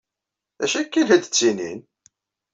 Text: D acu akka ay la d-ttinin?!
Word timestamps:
D 0.59 0.61
acu 0.63 0.77
akka 0.81 0.97
ay 0.99 1.03
la 1.05 1.17
d-ttinin?! 1.23 1.79